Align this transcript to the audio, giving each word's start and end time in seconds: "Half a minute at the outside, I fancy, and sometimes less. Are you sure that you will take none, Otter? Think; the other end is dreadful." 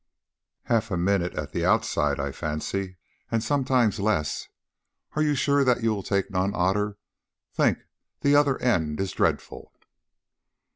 "Half 0.63 0.89
a 0.89 0.97
minute 0.97 1.35
at 1.35 1.51
the 1.51 1.63
outside, 1.63 2.19
I 2.19 2.31
fancy, 2.31 2.97
and 3.29 3.43
sometimes 3.43 3.99
less. 3.99 4.47
Are 5.15 5.21
you 5.21 5.35
sure 5.35 5.63
that 5.63 5.83
you 5.83 5.93
will 5.93 6.01
take 6.01 6.31
none, 6.31 6.53
Otter? 6.55 6.97
Think; 7.53 7.85
the 8.21 8.35
other 8.35 8.57
end 8.63 8.99
is 8.99 9.11
dreadful." 9.11 9.71